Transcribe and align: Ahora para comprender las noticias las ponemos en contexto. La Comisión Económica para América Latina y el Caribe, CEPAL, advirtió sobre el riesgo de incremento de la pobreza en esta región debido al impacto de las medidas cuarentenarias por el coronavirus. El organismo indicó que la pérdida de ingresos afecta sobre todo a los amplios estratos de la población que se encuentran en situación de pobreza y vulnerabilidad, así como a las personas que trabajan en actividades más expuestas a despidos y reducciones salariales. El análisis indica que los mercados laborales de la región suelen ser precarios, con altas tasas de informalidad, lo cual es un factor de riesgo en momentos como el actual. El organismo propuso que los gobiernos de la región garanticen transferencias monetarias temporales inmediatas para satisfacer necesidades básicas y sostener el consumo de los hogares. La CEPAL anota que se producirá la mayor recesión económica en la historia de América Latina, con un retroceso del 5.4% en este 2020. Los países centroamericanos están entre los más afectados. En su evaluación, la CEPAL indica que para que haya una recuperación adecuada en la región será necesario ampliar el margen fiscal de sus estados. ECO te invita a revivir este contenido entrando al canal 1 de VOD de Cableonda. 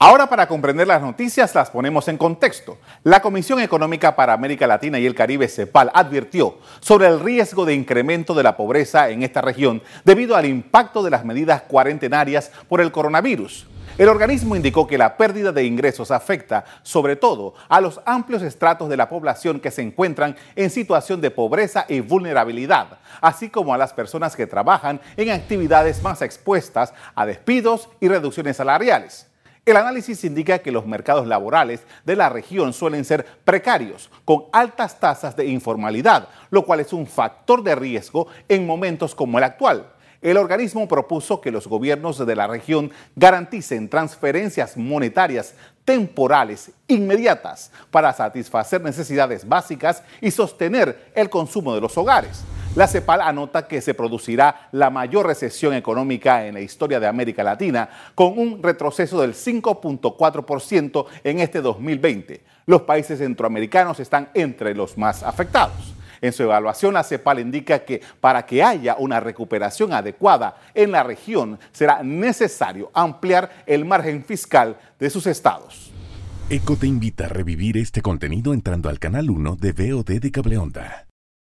Ahora 0.00 0.28
para 0.28 0.46
comprender 0.46 0.86
las 0.86 1.02
noticias 1.02 1.52
las 1.56 1.70
ponemos 1.70 2.06
en 2.06 2.18
contexto. 2.18 2.78
La 3.02 3.20
Comisión 3.20 3.58
Económica 3.58 4.14
para 4.14 4.32
América 4.32 4.64
Latina 4.68 5.00
y 5.00 5.06
el 5.06 5.14
Caribe, 5.16 5.48
CEPAL, 5.48 5.90
advirtió 5.92 6.58
sobre 6.78 7.08
el 7.08 7.18
riesgo 7.18 7.64
de 7.64 7.74
incremento 7.74 8.32
de 8.34 8.44
la 8.44 8.56
pobreza 8.56 9.08
en 9.08 9.24
esta 9.24 9.40
región 9.40 9.82
debido 10.04 10.36
al 10.36 10.46
impacto 10.46 11.02
de 11.02 11.10
las 11.10 11.24
medidas 11.24 11.62
cuarentenarias 11.62 12.52
por 12.68 12.80
el 12.80 12.92
coronavirus. 12.92 13.66
El 13.98 14.08
organismo 14.08 14.54
indicó 14.54 14.86
que 14.86 14.98
la 14.98 15.16
pérdida 15.16 15.50
de 15.50 15.64
ingresos 15.64 16.12
afecta 16.12 16.64
sobre 16.84 17.16
todo 17.16 17.54
a 17.68 17.80
los 17.80 18.00
amplios 18.06 18.42
estratos 18.42 18.88
de 18.88 18.96
la 18.96 19.08
población 19.08 19.58
que 19.58 19.72
se 19.72 19.82
encuentran 19.82 20.36
en 20.54 20.70
situación 20.70 21.20
de 21.20 21.32
pobreza 21.32 21.86
y 21.88 21.98
vulnerabilidad, 21.98 23.00
así 23.20 23.50
como 23.50 23.74
a 23.74 23.78
las 23.78 23.94
personas 23.94 24.36
que 24.36 24.46
trabajan 24.46 25.00
en 25.16 25.30
actividades 25.30 26.04
más 26.04 26.22
expuestas 26.22 26.94
a 27.16 27.26
despidos 27.26 27.88
y 27.98 28.06
reducciones 28.06 28.58
salariales. 28.58 29.27
El 29.68 29.76
análisis 29.76 30.24
indica 30.24 30.60
que 30.60 30.72
los 30.72 30.86
mercados 30.86 31.26
laborales 31.26 31.82
de 32.06 32.16
la 32.16 32.30
región 32.30 32.72
suelen 32.72 33.04
ser 33.04 33.26
precarios, 33.44 34.08
con 34.24 34.44
altas 34.50 34.98
tasas 34.98 35.36
de 35.36 35.44
informalidad, 35.44 36.30
lo 36.48 36.64
cual 36.64 36.80
es 36.80 36.94
un 36.94 37.06
factor 37.06 37.62
de 37.62 37.74
riesgo 37.74 38.28
en 38.48 38.66
momentos 38.66 39.14
como 39.14 39.36
el 39.36 39.44
actual. 39.44 39.92
El 40.22 40.38
organismo 40.38 40.88
propuso 40.88 41.42
que 41.42 41.50
los 41.50 41.68
gobiernos 41.68 42.16
de 42.16 42.34
la 42.34 42.46
región 42.46 42.90
garanticen 43.14 43.90
transferencias 43.90 44.78
monetarias 44.78 45.54
temporales 45.84 46.70
inmediatas 46.86 47.70
para 47.90 48.14
satisfacer 48.14 48.80
necesidades 48.80 49.46
básicas 49.46 50.02
y 50.22 50.30
sostener 50.30 51.10
el 51.14 51.28
consumo 51.28 51.74
de 51.74 51.82
los 51.82 51.98
hogares. 51.98 52.42
La 52.78 52.86
CEPAL 52.86 53.22
anota 53.22 53.66
que 53.66 53.80
se 53.80 53.92
producirá 53.92 54.68
la 54.70 54.88
mayor 54.88 55.26
recesión 55.26 55.74
económica 55.74 56.46
en 56.46 56.54
la 56.54 56.60
historia 56.60 57.00
de 57.00 57.08
América 57.08 57.42
Latina, 57.42 57.88
con 58.14 58.38
un 58.38 58.62
retroceso 58.62 59.20
del 59.20 59.34
5.4% 59.34 61.06
en 61.24 61.40
este 61.40 61.60
2020. 61.60 62.40
Los 62.66 62.82
países 62.82 63.18
centroamericanos 63.18 63.98
están 63.98 64.28
entre 64.32 64.76
los 64.76 64.96
más 64.96 65.24
afectados. 65.24 65.92
En 66.20 66.32
su 66.32 66.44
evaluación, 66.44 66.94
la 66.94 67.02
CEPAL 67.02 67.40
indica 67.40 67.80
que 67.80 68.00
para 68.20 68.46
que 68.46 68.62
haya 68.62 68.94
una 68.96 69.18
recuperación 69.18 69.92
adecuada 69.92 70.54
en 70.72 70.92
la 70.92 71.02
región 71.02 71.58
será 71.72 72.04
necesario 72.04 72.92
ampliar 72.94 73.64
el 73.66 73.86
margen 73.86 74.22
fiscal 74.22 74.76
de 75.00 75.10
sus 75.10 75.26
estados. 75.26 75.90
ECO 76.48 76.76
te 76.76 76.86
invita 76.86 77.24
a 77.24 77.28
revivir 77.28 77.76
este 77.76 78.02
contenido 78.02 78.54
entrando 78.54 78.88
al 78.88 79.00
canal 79.00 79.30
1 79.30 79.56
de 79.56 79.72
VOD 79.72 80.20
de 80.20 80.30
Cableonda. 80.30 81.07